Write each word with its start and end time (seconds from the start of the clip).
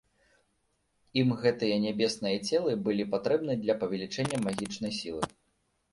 Ім 1.21 1.29
гэтыя 1.43 1.75
нябесныя 1.83 2.37
целы 2.47 2.71
былі 2.87 3.03
патрэбны 3.15 3.53
для 3.67 3.79
павялічэння 3.85 4.37
магічнай 4.51 4.93
сілы. 5.03 5.23